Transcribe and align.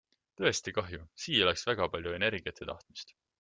Tõesti 0.41 0.71
kahju- 0.77 1.01
siia 1.25 1.47
läks 1.49 1.67
väga 1.71 1.89
palju 1.97 2.15
energiat 2.21 2.63
ja 2.65 2.69
tahtmist. 2.73 3.15